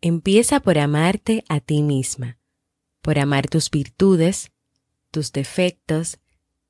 Empieza 0.00 0.60
por 0.60 0.78
amarte 0.78 1.44
a 1.48 1.58
ti 1.58 1.82
misma, 1.82 2.38
por 3.02 3.18
amar 3.18 3.48
tus 3.48 3.68
virtudes, 3.68 4.52
tus 5.10 5.32
defectos, 5.32 6.20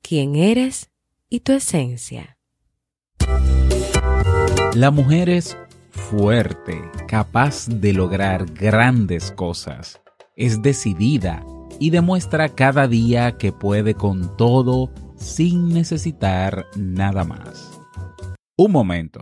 quién 0.01 0.35
eres 0.35 0.89
y 1.29 1.41
tu 1.41 1.51
esencia. 1.51 2.39
La 4.73 4.89
mujer 4.89 5.29
es 5.29 5.55
fuerte, 5.91 6.81
capaz 7.07 7.67
de 7.67 7.93
lograr 7.93 8.51
grandes 8.51 9.31
cosas. 9.31 10.01
Es 10.35 10.63
decidida 10.63 11.45
y 11.79 11.91
demuestra 11.91 12.49
cada 12.49 12.87
día 12.87 13.37
que 13.37 13.51
puede 13.51 13.93
con 13.93 14.37
todo 14.37 14.91
sin 15.15 15.69
necesitar 15.69 16.65
nada 16.75 17.23
más. 17.25 17.79
Un 18.57 18.71
momento. 18.71 19.21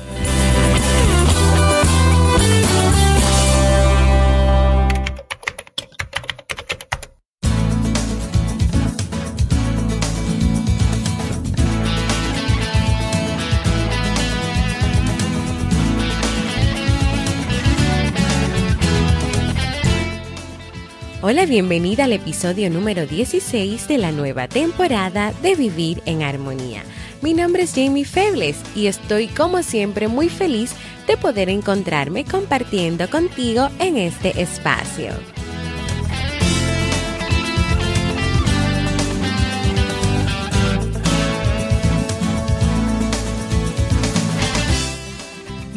Hola, 21.31 21.45
bienvenida 21.45 22.03
al 22.03 22.11
episodio 22.11 22.69
número 22.69 23.07
16 23.07 23.87
de 23.87 23.97
la 23.97 24.11
nueva 24.11 24.49
temporada 24.49 25.31
de 25.41 25.55
Vivir 25.55 26.03
en 26.05 26.23
Armonía. 26.23 26.83
Mi 27.21 27.33
nombre 27.33 27.63
es 27.63 27.73
Jamie 27.73 28.03
Febles 28.03 28.57
y 28.75 28.87
estoy 28.87 29.27
como 29.29 29.63
siempre 29.63 30.09
muy 30.09 30.27
feliz 30.27 30.73
de 31.07 31.15
poder 31.15 31.47
encontrarme 31.47 32.25
compartiendo 32.25 33.09
contigo 33.09 33.69
en 33.79 33.95
este 33.95 34.41
espacio. 34.41 35.13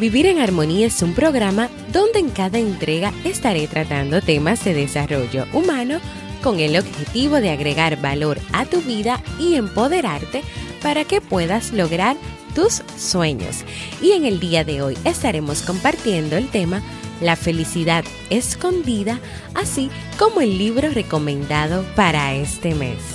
Vivir 0.05 0.27
en 0.27 0.37
Armonía 0.37 0.85
es 0.85 1.01
un 1.01 1.15
programa 1.15 1.67
donde 1.91 2.19
en 2.19 2.29
cada 2.29 2.59
entrega 2.59 3.11
estaré 3.23 3.65
tratando 3.65 4.21
temas 4.21 4.63
de 4.63 4.75
desarrollo 4.75 5.47
humano 5.51 5.97
con 6.43 6.59
el 6.59 6.77
objetivo 6.77 7.41
de 7.41 7.49
agregar 7.49 7.99
valor 7.99 8.37
a 8.53 8.65
tu 8.65 8.81
vida 8.81 9.19
y 9.39 9.55
empoderarte 9.55 10.43
para 10.83 11.05
que 11.05 11.21
puedas 11.21 11.73
lograr 11.73 12.17
tus 12.53 12.83
sueños. 12.99 13.63
Y 13.99 14.11
en 14.11 14.25
el 14.25 14.39
día 14.39 14.63
de 14.63 14.83
hoy 14.83 14.95
estaremos 15.05 15.63
compartiendo 15.63 16.37
el 16.37 16.49
tema 16.49 16.83
La 17.19 17.35
felicidad 17.35 18.05
escondida, 18.29 19.19
así 19.55 19.89
como 20.19 20.39
el 20.41 20.59
libro 20.59 20.91
recomendado 20.91 21.83
para 21.95 22.35
este 22.35 22.75
mes. 22.75 23.14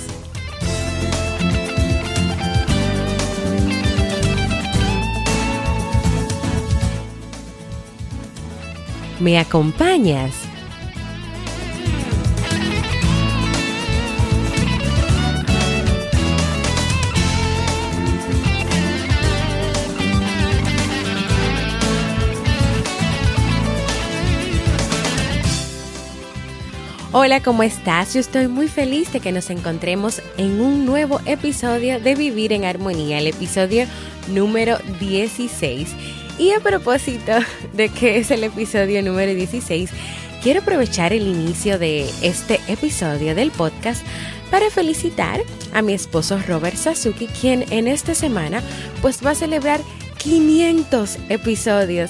¿Me 9.21 9.37
acompañas? 9.37 10.33
Hola, 27.11 27.43
¿cómo 27.43 27.61
estás? 27.61 28.15
Yo 28.15 28.21
estoy 28.21 28.47
muy 28.47 28.67
feliz 28.67 29.13
de 29.13 29.19
que 29.19 29.31
nos 29.31 29.51
encontremos 29.51 30.23
en 30.37 30.61
un 30.61 30.87
nuevo 30.87 31.21
episodio 31.27 31.99
de 31.99 32.15
Vivir 32.15 32.53
en 32.53 32.65
Armonía, 32.65 33.19
el 33.19 33.27
episodio 33.27 33.85
número 34.29 34.79
16. 34.99 35.93
Y 36.41 36.53
a 36.53 36.59
propósito 36.59 37.33
de 37.73 37.89
que 37.89 38.17
es 38.17 38.31
el 38.31 38.43
episodio 38.43 39.03
número 39.03 39.31
16, 39.31 39.91
quiero 40.41 40.61
aprovechar 40.61 41.13
el 41.13 41.27
inicio 41.27 41.77
de 41.77 42.09
este 42.23 42.59
episodio 42.67 43.35
del 43.35 43.51
podcast 43.51 44.03
para 44.49 44.71
felicitar 44.71 45.39
a 45.71 45.83
mi 45.83 45.93
esposo 45.93 46.39
Robert 46.47 46.75
Sasuki, 46.75 47.27
quien 47.27 47.71
en 47.71 47.87
esta 47.87 48.15
semana 48.15 48.63
pues 49.03 49.23
va 49.23 49.31
a 49.31 49.35
celebrar 49.35 49.81
500 50.17 51.19
episodios 51.29 52.09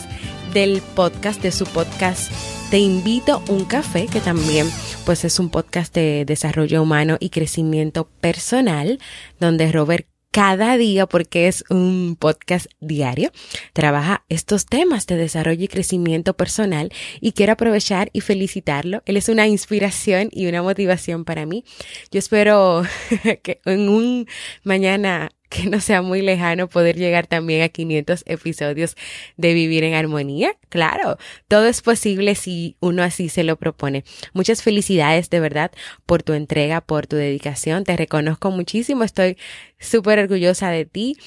del 0.53 0.81
podcast, 0.95 1.41
de 1.41 1.51
su 1.51 1.65
podcast 1.65 2.31
Te 2.69 2.79
invito 2.79 3.43
un 3.49 3.65
café, 3.65 4.07
que 4.07 4.21
también 4.21 4.65
pues 5.05 5.25
es 5.25 5.39
un 5.39 5.49
podcast 5.49 5.93
de 5.93 6.23
desarrollo 6.23 6.81
humano 6.81 7.17
y 7.19 7.31
crecimiento 7.31 8.07
personal, 8.21 8.97
donde 9.41 9.73
Robert 9.73 10.07
cada 10.31 10.77
día, 10.77 11.05
porque 11.07 11.47
es 11.47 11.63
un 11.69 12.15
podcast 12.17 12.67
diario, 12.79 13.31
trabaja 13.73 14.23
estos 14.29 14.65
temas 14.65 15.05
de 15.05 15.17
desarrollo 15.17 15.65
y 15.65 15.67
crecimiento 15.67 16.33
personal 16.35 16.91
y 17.19 17.33
quiero 17.33 17.53
aprovechar 17.53 18.09
y 18.13 18.21
felicitarlo. 18.21 19.03
Él 19.05 19.17
es 19.17 19.29
una 19.29 19.47
inspiración 19.47 20.29
y 20.31 20.47
una 20.47 20.61
motivación 20.63 21.25
para 21.25 21.45
mí. 21.45 21.65
Yo 22.11 22.19
espero 22.19 22.83
que 23.43 23.59
en 23.65 23.89
un 23.89 24.27
mañana 24.63 25.31
que 25.61 25.69
no 25.69 25.81
sea 25.81 26.01
muy 26.01 26.21
lejano 26.21 26.69
poder 26.69 26.95
llegar 26.95 27.27
también 27.27 27.61
a 27.61 27.69
500 27.69 28.23
episodios 28.25 28.95
de 29.35 29.53
Vivir 29.53 29.83
en 29.83 29.93
Armonía. 29.93 30.55
Claro, 30.69 31.17
todo 31.49 31.67
es 31.67 31.81
posible 31.81 32.35
si 32.35 32.77
uno 32.79 33.03
así 33.03 33.27
se 33.27 33.43
lo 33.43 33.57
propone. 33.57 34.05
Muchas 34.33 34.63
felicidades 34.63 35.29
de 35.29 35.41
verdad 35.41 35.71
por 36.05 36.23
tu 36.23 36.33
entrega, 36.33 36.79
por 36.79 37.05
tu 37.05 37.17
dedicación. 37.17 37.83
Te 37.83 37.97
reconozco 37.97 38.49
muchísimo. 38.49 39.03
Estoy 39.03 39.37
súper 39.77 40.19
orgullosa 40.19 40.71
de 40.71 40.85
ti. 40.85 41.17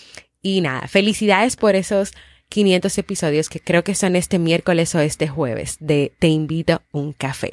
Y 0.41 0.63
nada, 0.63 0.89
felicidades 0.89 1.57
por 1.57 1.77
esos 1.77 2.13
500 2.49 2.97
episodios 2.99 3.49
que 3.51 3.61
creo 3.61 3.85
que 3.85 3.95
son 3.95 4.17
este 4.17 4.39
miércoles 4.39 4.95
o 4.95 5.01
este 5.01 5.29
jueves 5.29 5.77
de 5.81 6.13
Te 6.19 6.29
invito 6.29 6.83
un 6.93 7.13
café. 7.13 7.53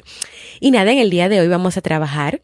Y 0.58 0.70
nada, 0.70 0.92
en 0.92 0.98
el 0.98 1.10
día 1.10 1.28
de 1.28 1.40
hoy 1.40 1.48
vamos 1.48 1.76
a 1.76 1.82
trabajar 1.82 2.42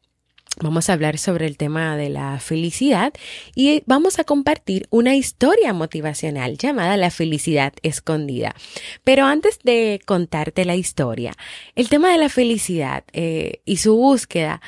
Vamos 0.60 0.90
a 0.90 0.94
hablar 0.94 1.18
sobre 1.18 1.46
el 1.46 1.56
tema 1.56 1.96
de 1.96 2.08
la 2.08 2.40
felicidad 2.40 3.12
y 3.54 3.82
vamos 3.86 4.18
a 4.18 4.24
compartir 4.24 4.88
una 4.90 5.14
historia 5.14 5.72
motivacional 5.72 6.58
llamada 6.58 6.96
La 6.96 7.10
felicidad 7.10 7.72
escondida. 7.82 8.56
Pero 9.04 9.24
antes 9.26 9.60
de 9.62 10.00
contarte 10.04 10.64
la 10.64 10.74
historia, 10.74 11.34
el 11.76 11.88
tema 11.88 12.10
de 12.10 12.18
la 12.18 12.28
felicidad 12.28 13.04
eh, 13.12 13.62
y 13.64 13.76
su 13.76 13.94
búsqueda 13.94 14.60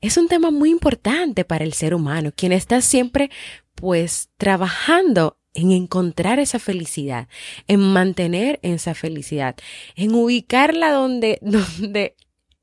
es 0.00 0.16
un 0.16 0.26
tema 0.26 0.50
muy 0.50 0.70
importante 0.70 1.44
para 1.44 1.64
el 1.64 1.72
ser 1.72 1.94
humano, 1.94 2.32
quien 2.34 2.52
está 2.52 2.80
siempre 2.80 3.30
pues 3.76 4.30
trabajando 4.38 5.38
en 5.54 5.72
encontrar 5.72 6.38
esa 6.38 6.58
felicidad, 6.58 7.28
en 7.66 7.80
mantener 7.80 8.58
esa 8.62 8.94
felicidad, 8.94 9.56
en 9.96 10.14
ubicarla 10.14 10.92
donde, 10.92 11.38
donde 11.42 12.16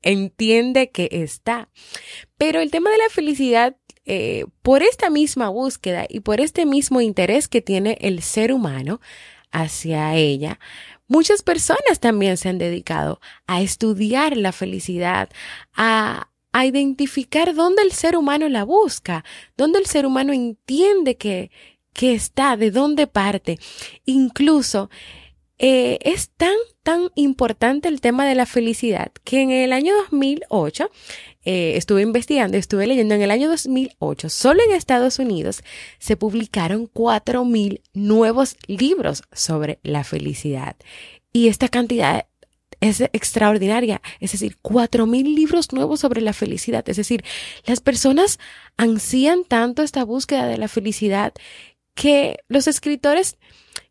entiende 0.06 0.90
que 0.90 1.08
está. 1.10 1.68
Pero 2.38 2.60
el 2.60 2.70
tema 2.70 2.90
de 2.90 2.98
la 2.98 3.10
felicidad, 3.10 3.76
eh, 4.04 4.46
por 4.62 4.82
esta 4.82 5.10
misma 5.10 5.48
búsqueda 5.48 6.06
y 6.08 6.20
por 6.20 6.40
este 6.40 6.64
mismo 6.64 7.00
interés 7.00 7.48
que 7.48 7.60
tiene 7.60 7.98
el 8.00 8.22
ser 8.22 8.52
humano 8.52 9.00
hacia 9.50 10.14
ella, 10.14 10.60
muchas 11.08 11.42
personas 11.42 11.98
también 12.00 12.36
se 12.36 12.48
han 12.48 12.58
dedicado 12.58 13.20
a 13.46 13.60
estudiar 13.62 14.36
la 14.36 14.52
felicidad, 14.52 15.28
a, 15.74 16.30
a 16.52 16.66
identificar 16.66 17.54
dónde 17.54 17.82
el 17.82 17.92
ser 17.92 18.16
humano 18.16 18.48
la 18.48 18.64
busca, 18.64 19.24
dónde 19.56 19.80
el 19.80 19.86
ser 19.86 20.06
humano 20.06 20.32
entiende 20.32 21.16
que, 21.16 21.50
que 21.92 22.14
está, 22.14 22.56
de 22.56 22.70
dónde 22.70 23.08
parte. 23.08 23.58
Incluso 24.04 24.88
eh, 25.58 25.98
es 26.02 26.30
tan, 26.36 26.54
tan 26.82 27.10
importante 27.14 27.88
el 27.88 28.00
tema 28.00 28.26
de 28.26 28.34
la 28.34 28.46
felicidad 28.46 29.10
que 29.24 29.40
en 29.40 29.50
el 29.50 29.72
año 29.72 29.94
2008 29.96 30.90
eh, 31.44 31.72
estuve 31.76 32.02
investigando, 32.02 32.56
estuve 32.56 32.86
leyendo 32.86 33.14
en 33.14 33.22
el 33.22 33.30
año 33.30 33.48
2008, 33.48 34.28
solo 34.28 34.62
en 34.64 34.72
Estados 34.72 35.18
Unidos 35.18 35.62
se 35.98 36.16
publicaron 36.16 36.90
4.000 36.92 37.80
nuevos 37.94 38.56
libros 38.66 39.22
sobre 39.32 39.78
la 39.82 40.04
felicidad. 40.04 40.76
Y 41.32 41.48
esta 41.48 41.68
cantidad 41.68 42.26
es 42.80 43.00
extraordinaria. 43.00 44.00
Es 44.20 44.32
decir, 44.32 44.56
cuatro 44.62 45.06
mil 45.06 45.34
libros 45.34 45.72
nuevos 45.72 46.00
sobre 46.00 46.20
la 46.20 46.32
felicidad. 46.32 46.88
Es 46.88 46.96
decir, 46.96 47.24
las 47.64 47.80
personas 47.80 48.38
ansían 48.76 49.44
tanto 49.44 49.82
esta 49.82 50.04
búsqueda 50.04 50.46
de 50.46 50.58
la 50.58 50.68
felicidad 50.68 51.32
que 51.94 52.38
los 52.48 52.66
escritores 52.66 53.36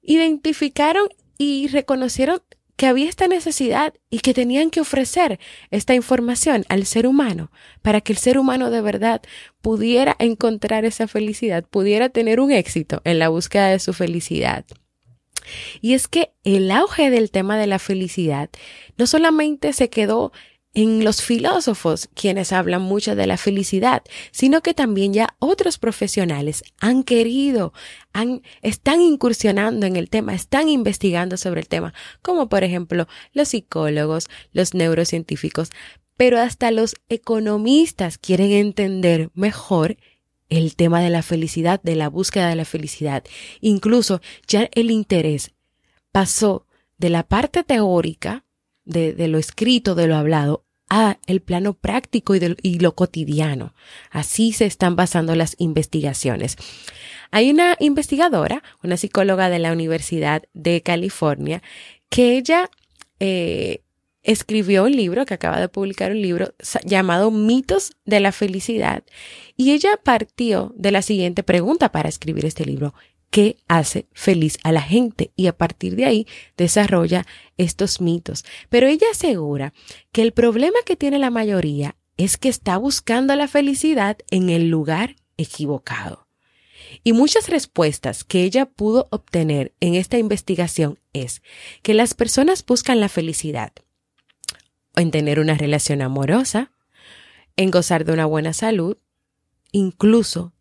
identificaron 0.01 1.07
y 1.37 1.67
reconocieron 1.67 2.41
que 2.75 2.87
había 2.87 3.07
esta 3.07 3.27
necesidad 3.27 3.93
y 4.09 4.19
que 4.19 4.33
tenían 4.33 4.69
que 4.69 4.81
ofrecer 4.81 5.39
esta 5.71 5.95
información 5.95 6.65
al 6.67 6.85
ser 6.85 7.07
humano 7.07 7.51
para 7.81 8.01
que 8.01 8.11
el 8.11 8.17
ser 8.17 8.37
humano 8.37 8.69
de 8.69 8.81
verdad 8.81 9.21
pudiera 9.61 10.15
encontrar 10.19 10.83
esa 10.83 11.07
felicidad, 11.07 11.63
pudiera 11.63 12.09
tener 12.09 12.39
un 12.39 12.51
éxito 12.51 13.01
en 13.05 13.19
la 13.19 13.29
búsqueda 13.29 13.69
de 13.69 13.79
su 13.79 13.93
felicidad. 13.93 14.65
Y 15.79 15.93
es 15.93 16.07
que 16.07 16.31
el 16.43 16.71
auge 16.71 17.09
del 17.09 17.31
tema 17.31 17.57
de 17.57 17.67
la 17.67 17.79
felicidad 17.79 18.49
no 18.97 19.07
solamente 19.07 19.73
se 19.73 19.89
quedó 19.89 20.31
en 20.75 21.03
los 21.03 21.21
filósofos 21.21 22.09
quienes 22.13 22.53
hablan 22.53 22.83
mucho 22.83 23.15
de 23.15 23.25
la 23.25 23.37
felicidad, 23.37 24.03
sino 24.31 24.61
que 24.61 24.75
también 24.75 25.13
ya 25.13 25.35
otros 25.39 25.79
profesionales 25.79 26.63
han 26.79 27.03
querido, 27.03 27.73
han, 28.13 28.43
están 28.61 29.01
incursionando 29.01 29.87
en 29.87 29.95
el 29.95 30.09
tema, 30.09 30.35
están 30.35 30.69
investigando 30.69 31.37
sobre 31.37 31.61
el 31.61 31.67
tema, 31.67 31.93
como 32.21 32.49
por 32.49 32.63
ejemplo 32.63 33.07
los 33.33 33.49
psicólogos, 33.49 34.27
los 34.51 34.73
neurocientíficos, 34.73 35.69
pero 36.17 36.39
hasta 36.39 36.71
los 36.71 36.95
economistas 37.09 38.17
quieren 38.17 38.51
entender 38.51 39.31
mejor 39.33 39.97
el 40.49 40.75
tema 40.75 41.01
de 41.01 41.09
la 41.09 41.23
felicidad, 41.23 41.81
de 41.81 41.95
la 41.95 42.09
búsqueda 42.09 42.49
de 42.49 42.55
la 42.55 42.65
felicidad. 42.65 43.23
Incluso 43.61 44.21
ya 44.47 44.69
el 44.73 44.91
interés 44.91 45.53
pasó 46.11 46.65
de 46.97 47.09
la 47.09 47.23
parte 47.23 47.63
teórica, 47.63 48.45
de, 48.85 49.27
lo 49.27 49.37
escrito, 49.37 49.95
de 49.95 50.07
lo 50.07 50.15
hablado, 50.15 50.64
el 51.25 51.41
plano 51.41 51.73
práctico 51.73 52.35
y, 52.35 52.55
y 52.61 52.79
lo 52.79 52.95
cotidiano. 52.95 53.73
Así 54.11 54.53
se 54.53 54.65
están 54.65 54.95
basando 54.95 55.35
las 55.35 55.55
investigaciones. 55.59 56.57
Hay 57.31 57.49
una 57.49 57.75
investigadora, 57.79 58.63
una 58.83 58.97
psicóloga 58.97 59.49
de 59.49 59.59
la 59.59 59.71
Universidad 59.71 60.43
de 60.53 60.81
California, 60.81 61.61
que 62.09 62.37
ella 62.37 62.69
eh, 63.19 63.81
escribió 64.23 64.85
un 64.85 64.91
libro, 64.91 65.25
que 65.25 65.33
acaba 65.33 65.59
de 65.59 65.69
publicar 65.69 66.11
un 66.11 66.21
libro 66.21 66.53
llamado 66.83 67.31
Mitos 67.31 67.93
de 68.05 68.19
la 68.19 68.31
Felicidad. 68.31 69.03
Y 69.55 69.71
ella 69.71 69.99
partió 70.03 70.73
de 70.75 70.91
la 70.91 71.01
siguiente 71.01 71.43
pregunta 71.43 71.91
para 71.91 72.09
escribir 72.09 72.45
este 72.45 72.65
libro. 72.65 72.93
¿Qué 73.35 73.57
hace 73.67 74.07
feliz 74.13 74.57
a 74.63 74.71
la 74.71 74.81
gente? 74.81 75.33
Y 75.35 75.47
a 75.47 75.57
partir 75.57 75.97
de 75.97 76.05
ahí 76.05 76.25
desarrolla 76.55 77.25
estos 77.57 77.99
mitos. 77.99 78.45
Pero 78.69 78.87
ella 78.87 79.07
asegura 79.11 79.73
que 80.13 80.21
el 80.21 80.31
problema 80.31 80.77
que 80.85 80.95
tiene 80.95 81.19
la 81.19 81.31
mayoría 81.31 81.97
es 82.15 82.37
que 82.37 82.47
está 82.47 82.77
buscando 82.77 83.35
la 83.35 83.49
felicidad 83.49 84.17
en 84.31 84.49
el 84.49 84.69
lugar 84.69 85.17
equivocado. 85.35 86.29
Y 87.03 87.11
muchas 87.11 87.49
respuestas 87.49 88.23
que 88.23 88.43
ella 88.43 88.67
pudo 88.67 89.09
obtener 89.11 89.73
en 89.81 89.95
esta 89.95 90.17
investigación 90.17 90.97
es 91.11 91.41
que 91.81 91.93
las 91.93 92.13
personas 92.13 92.65
buscan 92.65 93.01
la 93.01 93.09
felicidad 93.09 93.73
en 94.95 95.11
tener 95.11 95.41
una 95.41 95.55
relación 95.55 96.01
amorosa, 96.01 96.71
en 97.57 97.69
gozar 97.69 98.05
de 98.05 98.13
una 98.13 98.27
buena 98.27 98.53
salud, 98.53 98.95
incluso 99.73 100.53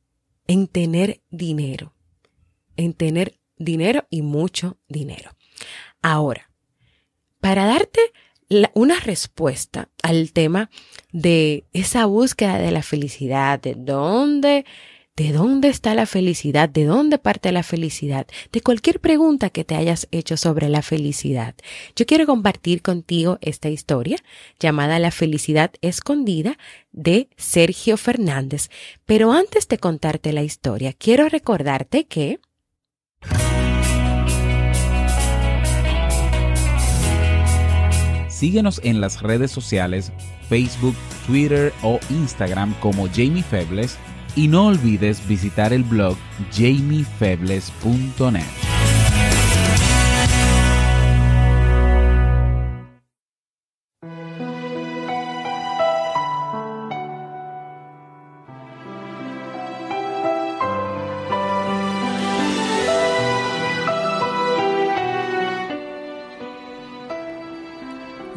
en 0.49 0.67
tener 0.67 1.23
dinero, 1.31 1.94
en 2.76 2.93
tener 2.94 3.38
dinero 3.56 4.06
y 4.11 4.23
mucho 4.23 4.79
dinero. 4.88 5.31
Ahora, 6.03 6.50
para 7.41 7.67
darte 7.67 8.00
una 8.75 9.00
respuesta 9.00 9.88
al 10.03 10.32
tema 10.32 10.71
de 11.12 11.65
esa 11.73 12.06
búsqueda 12.06 12.59
de 12.59 12.71
la 12.71 12.82
felicidad, 12.82 13.61
de 13.61 13.75
dónde 13.75 14.65
¿De 15.17 15.31
dónde 15.31 15.69
está 15.69 15.94
la 15.94 16.06
felicidad? 16.06 16.69
¿De 16.69 16.87
dónde 16.87 17.19
parte 17.19 17.53
la 17.53 17.62
felicidad? 17.62 18.26
De 18.50 18.61
cualquier 18.62 18.99
pregunta 18.99 19.49
que 19.49 19.62
te 19.62 19.76
hayas 19.76 20.09
hecho 20.11 20.37
sobre 20.37 20.69
la 20.69 20.82
felicidad. 20.82 21.55
Yo 21.94 22.05
quiero 22.05 22.26
compartir 22.26 22.82
contigo 22.82 23.38
esta 23.41 23.69
historia 23.69 24.17
llamada 24.59 24.99
La 24.99 25.12
felicidad 25.12 25.71
escondida 25.82 26.59
de 26.91 27.29
Sergio 27.37 27.97
Fernández. 27.97 28.71
Pero 29.06 29.31
antes 29.31 29.69
de 29.69 29.79
contarte 29.79 30.32
la 30.32 30.43
historia, 30.43 30.93
quiero 30.93 31.29
recordarte 31.29 32.06
que... 32.06 32.41
Síguenos 38.35 38.81
en 38.83 39.01
las 39.01 39.23
redes 39.23 39.53
sociales, 39.53 40.13
Facebook, 40.49 40.97
Twitter 41.25 41.73
o 41.85 42.01
Instagram 42.11 42.75
como 42.81 43.07
Jamie 43.07 43.45
Febles 43.45 43.97
y 44.35 44.49
no 44.49 44.67
olvides 44.67 45.25
visitar 45.29 45.73
el 45.73 45.85
blog 45.85 46.17
jamiefebles.net. 46.51 48.63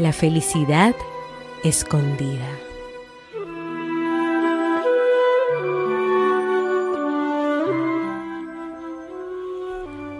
La 0.07 0.13
felicidad 0.13 0.95
escondida. 1.65 2.47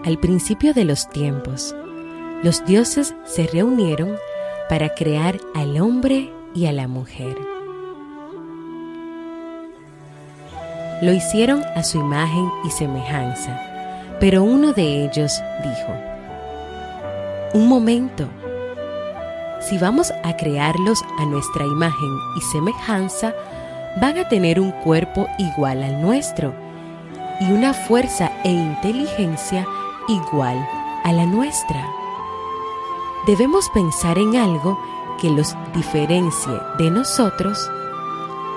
Al 0.04 0.18
principio 0.18 0.74
de 0.74 0.84
los 0.84 1.08
tiempos, 1.08 1.74
los 2.42 2.66
dioses 2.66 3.14
se 3.24 3.46
reunieron 3.46 4.18
para 4.68 4.94
crear 4.94 5.40
al 5.54 5.80
hombre 5.80 6.30
y 6.54 6.66
a 6.66 6.72
la 6.72 6.86
mujer. 6.86 7.38
Lo 11.00 11.14
hicieron 11.14 11.64
a 11.64 11.82
su 11.82 11.98
imagen 11.98 12.50
y 12.62 12.70
semejanza, 12.72 13.58
pero 14.20 14.42
uno 14.42 14.74
de 14.74 15.06
ellos 15.06 15.40
dijo, 15.64 15.94
Un 17.54 17.68
momento, 17.68 18.28
si 19.68 19.76
vamos 19.76 20.12
a 20.24 20.36
crearlos 20.36 21.04
a 21.18 21.26
nuestra 21.26 21.66
imagen 21.66 22.18
y 22.36 22.40
semejanza, 22.40 23.34
van 24.00 24.16
a 24.18 24.28
tener 24.28 24.60
un 24.60 24.70
cuerpo 24.70 25.28
igual 25.38 25.82
al 25.82 26.00
nuestro 26.00 26.54
y 27.40 27.52
una 27.52 27.74
fuerza 27.74 28.32
e 28.44 28.50
inteligencia 28.50 29.66
igual 30.08 30.56
a 31.04 31.12
la 31.12 31.26
nuestra. 31.26 31.86
Debemos 33.26 33.68
pensar 33.70 34.18
en 34.18 34.36
algo 34.36 34.78
que 35.20 35.28
los 35.28 35.54
diferencie 35.74 36.54
de 36.78 36.90
nosotros 36.90 37.70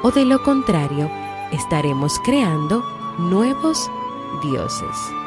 o 0.04 0.12
de 0.12 0.24
lo 0.24 0.42
contrario 0.44 1.12
estaremos 1.52 2.20
creando 2.20 2.84
nuevos 3.18 3.90
dioses. 4.42 5.21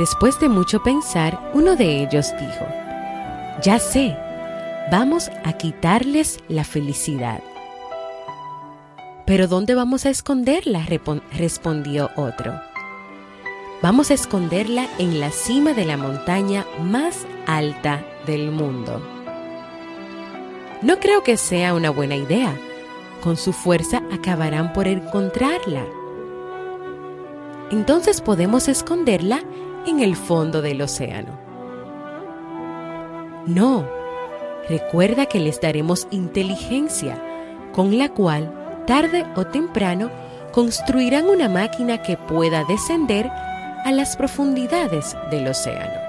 Después 0.00 0.40
de 0.40 0.48
mucho 0.48 0.82
pensar, 0.82 1.50
uno 1.52 1.76
de 1.76 2.02
ellos 2.02 2.32
dijo, 2.40 2.66
ya 3.62 3.78
sé, 3.78 4.16
vamos 4.90 5.30
a 5.44 5.52
quitarles 5.52 6.40
la 6.48 6.64
felicidad. 6.64 7.42
Pero 9.26 9.46
¿dónde 9.46 9.74
vamos 9.74 10.06
a 10.06 10.08
esconderla? 10.08 10.86
respondió 11.36 12.08
otro. 12.16 12.58
Vamos 13.82 14.10
a 14.10 14.14
esconderla 14.14 14.88
en 14.98 15.20
la 15.20 15.30
cima 15.30 15.74
de 15.74 15.84
la 15.84 15.98
montaña 15.98 16.64
más 16.82 17.26
alta 17.46 18.02
del 18.26 18.52
mundo. 18.52 19.06
No 20.80 20.98
creo 20.98 21.22
que 21.22 21.36
sea 21.36 21.74
una 21.74 21.90
buena 21.90 22.16
idea. 22.16 22.58
Con 23.22 23.36
su 23.36 23.52
fuerza 23.52 24.02
acabarán 24.10 24.72
por 24.72 24.88
encontrarla. 24.88 25.84
Entonces 27.70 28.22
podemos 28.22 28.66
esconderla 28.66 29.44
en 29.86 30.00
el 30.00 30.16
fondo 30.16 30.62
del 30.62 30.82
océano. 30.82 31.38
No, 33.46 33.86
recuerda 34.68 35.26
que 35.26 35.40
les 35.40 35.60
daremos 35.60 36.06
inteligencia, 36.10 37.20
con 37.72 37.98
la 37.98 38.08
cual, 38.10 38.52
tarde 38.86 39.24
o 39.36 39.46
temprano, 39.46 40.10
construirán 40.52 41.26
una 41.26 41.48
máquina 41.48 42.02
que 42.02 42.16
pueda 42.16 42.64
descender 42.64 43.30
a 43.84 43.92
las 43.92 44.16
profundidades 44.16 45.16
del 45.30 45.48
océano. 45.48 46.00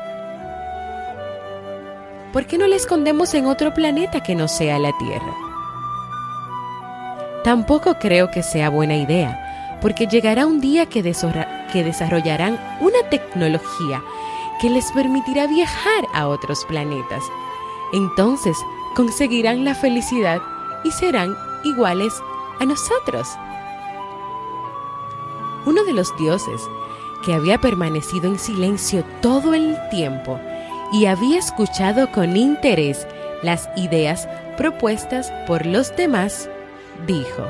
¿Por 2.34 2.46
qué 2.46 2.58
no 2.58 2.68
la 2.68 2.76
escondemos 2.76 3.34
en 3.34 3.46
otro 3.46 3.74
planeta 3.74 4.22
que 4.22 4.36
no 4.36 4.48
sea 4.48 4.80
la 4.80 4.92
Tierra? 4.98 5.34
Tampoco 7.44 7.96
creo 8.00 8.30
que 8.32 8.44
sea 8.44 8.70
buena 8.70 8.96
idea, 8.96 9.51
porque 9.82 10.08
llegará 10.08 10.46
un 10.46 10.62
día 10.62 10.86
que, 10.86 11.02
desarrollarán 11.04 12.60
una 12.80 13.10
tecnología 13.10 14.04
que 14.62 14.70
les 14.70 14.92
permitirá 14.92 15.48
viajar 15.48 16.06
a 16.14 16.28
otros 16.28 16.64
planetas. 16.66 17.24
Entonces 17.94 18.56
conseguirán 18.96 19.66
la 19.66 19.74
felicidad 19.74 20.42
y 20.84 20.92
serán 20.92 21.36
iguales 21.64 22.14
a 22.60 22.66
nosotros. 22.66 23.28
Uno 25.66 25.84
de 25.84 25.94
los 25.94 26.16
dioses, 26.18 26.62
que 27.26 27.34
había 27.34 27.60
permanecido 27.60 28.28
en 28.28 28.40
silencio 28.40 29.04
todo 29.22 29.54
el 29.54 29.78
tiempo 29.90 30.40
y 30.92 31.06
había 31.06 31.38
escuchado 31.38 32.12
con 32.12 32.36
interés 32.36 33.08
las 33.44 33.70
ideas 33.76 34.28
propuestas 34.58 35.32
por 35.48 35.66
los 35.66 35.96
demás, 35.96 36.50
dijo, 37.08 37.48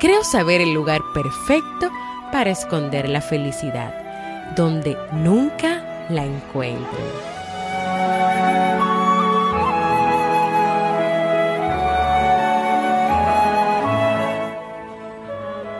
Creo 0.00 0.24
saber 0.24 0.62
el 0.62 0.72
lugar 0.72 1.02
perfecto 1.12 1.90
para 2.32 2.48
esconder 2.48 3.06
la 3.06 3.20
felicidad, 3.20 3.92
donde 4.56 4.96
nunca 5.12 6.06
la 6.08 6.24
encuentren. 6.24 7.04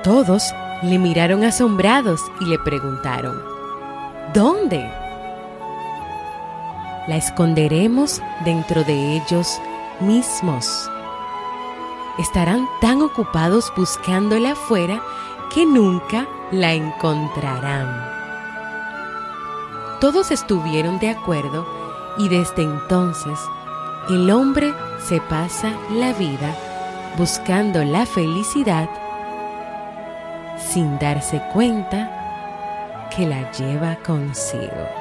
Todos 0.02 0.54
le 0.82 0.98
miraron 0.98 1.42
asombrados 1.44 2.20
y 2.40 2.44
le 2.44 2.58
preguntaron, 2.58 3.42
¿Dónde? 4.34 4.90
La 7.06 7.16
esconderemos 7.16 8.20
dentro 8.44 8.84
de 8.84 9.16
ellos 9.16 9.58
mismos. 10.00 10.90
Estarán 12.20 12.68
tan 12.82 13.00
ocupados 13.00 13.72
buscándola 13.74 14.50
afuera 14.52 15.02
que 15.54 15.64
nunca 15.64 16.28
la 16.50 16.74
encontrarán. 16.74 17.88
Todos 20.02 20.30
estuvieron 20.30 20.98
de 20.98 21.08
acuerdo 21.08 21.66
y 22.18 22.28
desde 22.28 22.62
entonces 22.62 23.38
el 24.10 24.30
hombre 24.30 24.74
se 24.98 25.22
pasa 25.22 25.72
la 25.90 26.12
vida 26.12 26.54
buscando 27.16 27.82
la 27.84 28.04
felicidad 28.04 28.90
sin 30.58 30.98
darse 30.98 31.40
cuenta 31.54 33.08
que 33.16 33.26
la 33.26 33.50
lleva 33.52 33.96
consigo. 33.96 34.99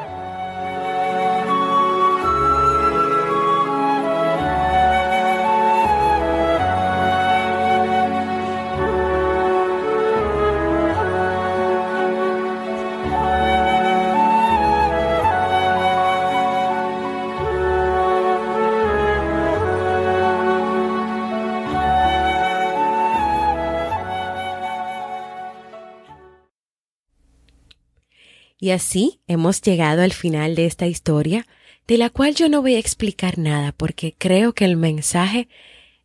Y 28.70 28.72
así 28.72 29.20
hemos 29.26 29.64
llegado 29.64 30.04
al 30.04 30.14
final 30.14 30.54
de 30.54 30.68
esta 30.68 30.86
historia, 30.86 31.48
de 31.88 31.98
la 31.98 32.12
cual 32.12 32.36
yo 32.36 32.50
no 32.50 32.62
voy 32.62 32.76
a 32.76 32.78
explicar 32.78 33.40
nada 33.40 33.72
porque 33.72 34.14
creo 34.16 34.54
que 34.54 34.64
el 34.64 34.78
mensaje 34.78 35.48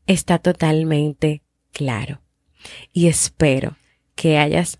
está 0.06 0.38
totalmente 0.38 1.42
claro. 1.73 2.23
Y 2.90 3.09
espero 3.09 3.76
que 4.14 4.38
hayas 4.38 4.78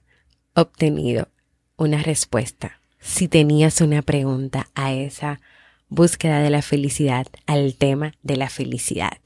obtenido 0.55 1.29
una 1.77 2.03
respuesta 2.03 2.81
si 3.01 3.29
tenías 3.29 3.83
una 3.83 4.01
pregunta 4.01 4.71
a 4.75 4.95
esa 4.95 5.43
búsqueda 5.91 6.41
de 6.41 6.49
la 6.49 6.63
felicidad, 6.63 7.27
al 7.45 7.75
tema 7.75 8.15
de 8.23 8.39
la 8.39 8.49
felicidad. 8.49 9.19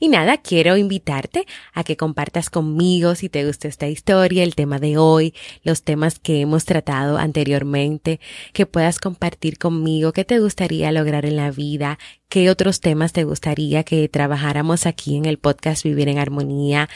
Y 0.00 0.08
nada, 0.08 0.38
quiero 0.38 0.76
invitarte 0.76 1.46
a 1.72 1.84
que 1.84 1.96
compartas 1.96 2.50
conmigo 2.50 3.14
si 3.14 3.28
te 3.28 3.46
gusta 3.46 3.68
esta 3.68 3.88
historia, 3.88 4.42
el 4.42 4.54
tema 4.54 4.78
de 4.78 4.98
hoy, 4.98 5.34
los 5.62 5.82
temas 5.82 6.18
que 6.18 6.40
hemos 6.40 6.64
tratado 6.64 7.18
anteriormente, 7.18 8.20
que 8.52 8.66
puedas 8.66 8.98
compartir 8.98 9.58
conmigo 9.58 10.12
qué 10.12 10.24
te 10.24 10.40
gustaría 10.40 10.92
lograr 10.92 11.26
en 11.26 11.36
la 11.36 11.50
vida, 11.50 11.98
qué 12.28 12.50
otros 12.50 12.80
temas 12.80 13.12
te 13.12 13.24
gustaría 13.24 13.84
que 13.84 14.08
trabajáramos 14.08 14.86
aquí 14.86 15.16
en 15.16 15.24
el 15.24 15.38
podcast 15.38 15.84
Vivir 15.84 16.08
en 16.08 16.18
Armonía, 16.18 16.88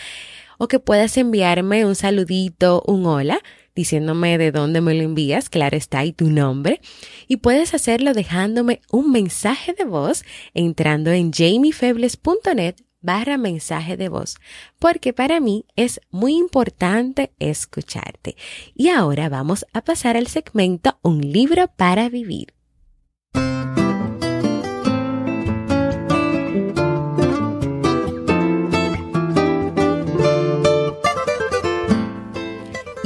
o 0.58 0.66
que 0.66 0.80
puedas 0.80 1.16
enviarme 1.16 1.84
un 1.84 1.94
saludito, 1.94 2.82
un 2.86 3.06
hola 3.06 3.40
diciéndome 3.78 4.38
de 4.38 4.50
dónde 4.50 4.80
me 4.80 4.92
lo 4.92 5.04
envías, 5.04 5.48
claro 5.48 5.76
está, 5.76 6.04
y 6.04 6.10
tu 6.12 6.30
nombre. 6.30 6.80
Y 7.28 7.36
puedes 7.36 7.74
hacerlo 7.74 8.12
dejándome 8.12 8.80
un 8.90 9.12
mensaje 9.12 9.72
de 9.72 9.84
voz 9.84 10.24
entrando 10.52 11.12
en 11.12 11.30
jamiefebles.net 11.32 12.74
barra 13.00 13.38
mensaje 13.38 13.96
de 13.96 14.08
voz, 14.08 14.38
porque 14.80 15.12
para 15.12 15.38
mí 15.38 15.64
es 15.76 16.00
muy 16.10 16.34
importante 16.34 17.30
escucharte. 17.38 18.34
Y 18.74 18.88
ahora 18.88 19.28
vamos 19.28 19.64
a 19.72 19.82
pasar 19.82 20.16
al 20.16 20.26
segmento 20.26 20.98
Un 21.02 21.20
libro 21.20 21.68
para 21.76 22.08
vivir. 22.08 22.57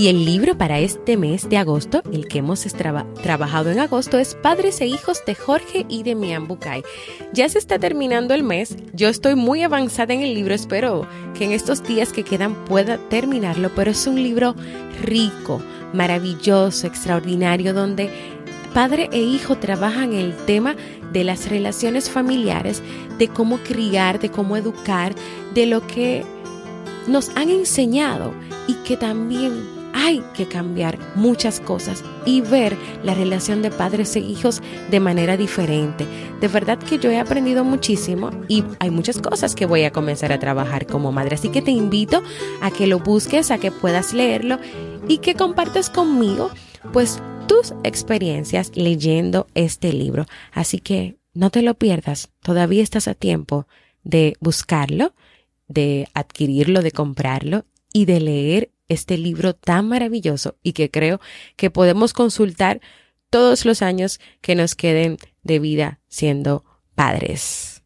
Y 0.02 0.08
el 0.08 0.24
libro 0.24 0.58
para 0.58 0.80
este 0.80 1.16
mes 1.16 1.48
de 1.48 1.58
agosto, 1.58 2.02
el 2.10 2.26
que 2.26 2.38
hemos 2.38 2.66
trabajado 3.22 3.70
en 3.70 3.78
agosto, 3.78 4.18
es 4.18 4.34
Padres 4.34 4.80
e 4.80 4.86
Hijos 4.88 5.22
de 5.24 5.36
Jorge 5.36 5.86
y 5.88 6.02
de 6.02 6.16
Mian 6.16 6.48
Bucay. 6.48 6.82
Ya 7.32 7.48
se 7.48 7.60
está 7.60 7.78
terminando 7.78 8.34
el 8.34 8.42
mes, 8.42 8.74
yo 8.94 9.08
estoy 9.08 9.36
muy 9.36 9.62
avanzada 9.62 10.12
en 10.12 10.22
el 10.22 10.34
libro, 10.34 10.54
espero 10.54 11.06
que 11.38 11.44
en 11.44 11.52
estos 11.52 11.84
días 11.84 12.12
que 12.12 12.24
quedan 12.24 12.64
pueda 12.64 12.98
terminarlo, 13.10 13.70
pero 13.76 13.92
es 13.92 14.04
un 14.08 14.20
libro 14.20 14.56
rico, 15.02 15.62
maravilloso, 15.92 16.88
extraordinario, 16.88 17.72
donde 17.72 18.10
padre 18.74 19.08
e 19.12 19.20
hijo 19.20 19.58
trabajan 19.58 20.14
el 20.14 20.34
tema 20.46 20.74
de 21.12 21.22
las 21.22 21.48
relaciones 21.48 22.10
familiares, 22.10 22.82
de 23.18 23.28
cómo 23.28 23.58
criar, 23.58 24.18
de 24.18 24.32
cómo 24.32 24.56
educar, 24.56 25.14
de 25.54 25.66
lo 25.66 25.86
que 25.86 26.24
nos 27.06 27.28
han 27.36 27.50
enseñado 27.50 28.34
y 28.66 28.74
que 28.82 28.96
también 28.96 29.80
hay 29.92 30.22
que 30.34 30.46
cambiar 30.46 30.98
muchas 31.14 31.60
cosas 31.60 32.04
y 32.24 32.40
ver 32.40 32.76
la 33.02 33.14
relación 33.14 33.62
de 33.62 33.70
padres 33.70 34.16
e 34.16 34.20
hijos 34.20 34.62
de 34.90 35.00
manera 35.00 35.36
diferente. 35.36 36.06
De 36.40 36.48
verdad 36.48 36.78
que 36.78 36.98
yo 36.98 37.10
he 37.10 37.18
aprendido 37.18 37.64
muchísimo 37.64 38.30
y 38.48 38.64
hay 38.78 38.90
muchas 38.90 39.18
cosas 39.18 39.54
que 39.54 39.66
voy 39.66 39.84
a 39.84 39.92
comenzar 39.92 40.32
a 40.32 40.38
trabajar 40.38 40.86
como 40.86 41.12
madre. 41.12 41.34
Así 41.34 41.48
que 41.48 41.62
te 41.62 41.70
invito 41.70 42.22
a 42.60 42.70
que 42.70 42.86
lo 42.86 42.98
busques, 42.98 43.50
a 43.50 43.58
que 43.58 43.70
puedas 43.70 44.12
leerlo 44.12 44.58
y 45.08 45.18
que 45.18 45.34
compartas 45.34 45.90
conmigo 45.90 46.50
pues 46.92 47.22
tus 47.46 47.74
experiencias 47.84 48.72
leyendo 48.74 49.46
este 49.54 49.92
libro. 49.92 50.26
Así 50.52 50.78
que 50.78 51.16
no 51.34 51.50
te 51.50 51.62
lo 51.62 51.74
pierdas, 51.74 52.30
todavía 52.42 52.82
estás 52.82 53.08
a 53.08 53.14
tiempo 53.14 53.66
de 54.04 54.34
buscarlo, 54.40 55.14
de 55.68 56.08
adquirirlo, 56.14 56.82
de 56.82 56.92
comprarlo 56.92 57.64
y 57.92 58.04
de 58.04 58.20
leer 58.20 58.70
este 58.92 59.18
libro 59.18 59.54
tan 59.54 59.88
maravilloso 59.88 60.56
y 60.62 60.72
que 60.72 60.90
creo 60.90 61.20
que 61.56 61.70
podemos 61.70 62.12
consultar 62.12 62.80
todos 63.30 63.64
los 63.64 63.82
años 63.82 64.20
que 64.40 64.54
nos 64.54 64.74
queden 64.74 65.16
de 65.42 65.58
vida 65.58 66.00
siendo 66.08 66.64
padres. 66.94 67.82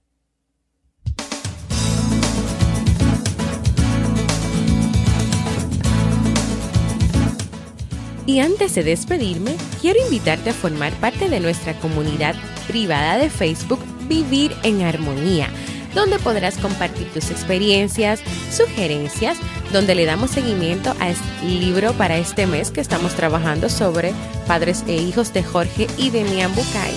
Y 8.27 8.41
antes 8.41 8.75
de 8.75 8.83
despedirme, 8.83 9.57
quiero 9.81 10.01
invitarte 10.03 10.51
a 10.51 10.53
formar 10.53 10.93
parte 10.95 11.29
de 11.29 11.39
nuestra 11.39 11.79
comunidad 11.79 12.35
privada 12.67 13.19
de 13.19 13.31
Facebook 13.31 13.79
Vivir 14.09 14.53
en 14.65 14.83
Armonía 14.83 15.49
donde 15.97 16.19
podrás 16.19 16.59
compartir 16.59 17.09
tus 17.09 17.31
experiencias, 17.31 18.21
sugerencias, 18.53 19.39
donde 19.73 19.95
le 19.95 20.05
damos 20.05 20.31
seguimiento 20.31 20.95
a 21.01 21.09
este 21.09 21.25
libro 21.45 21.95
para 21.95 22.19
este 22.19 22.47
mes 22.47 22.71
que 22.71 22.83
estamos 22.83 23.15
trabajando 23.15 23.71
sobre 23.71 24.13
padres 24.47 24.85
e 24.87 24.95
hijos 24.95 25.33
de 25.33 25.43
Jorge 25.43 25.87
y 25.97 26.11
de 26.11 26.23
Mian 26.23 26.55
Bucay. 26.55 26.95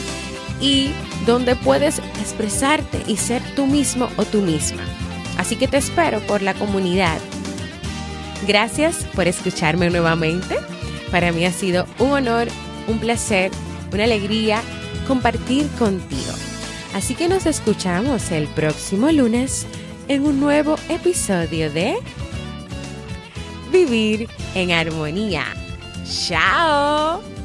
y 0.61 0.91
donde 1.25 1.55
puedes 1.55 1.99
expresarte 2.19 3.01
y 3.07 3.15
ser 3.15 3.41
tú 3.55 3.65
mismo 3.65 4.09
o 4.17 4.25
tú 4.25 4.41
misma. 4.41 4.83
Así 5.37 5.55
que 5.55 5.69
te 5.69 5.77
espero 5.77 6.19
por 6.27 6.41
la 6.41 6.53
comunidad. 6.53 7.17
Gracias 8.45 9.05
por 9.15 9.29
escucharme 9.29 9.89
nuevamente. 9.89 10.57
Para 11.11 11.31
mí 11.31 11.45
ha 11.45 11.53
sido 11.53 11.85
un 11.97 12.11
honor, 12.11 12.49
un 12.89 12.99
placer, 12.99 13.51
una 13.93 14.03
alegría 14.03 14.61
compartir 15.07 15.65
contigo. 15.79 16.48
Así 16.99 17.15
que 17.15 17.29
nos 17.29 17.45
escuchamos 17.45 18.29
el 18.29 18.49
próximo 18.49 19.09
lunes 19.09 19.65
en 20.09 20.25
un 20.25 20.41
nuevo 20.41 20.75
episodio 20.89 21.71
de 21.71 21.95
Vivir 23.71 24.27
en 24.53 24.71
Armonía. 24.71 25.45
¡Chao! 26.03 27.38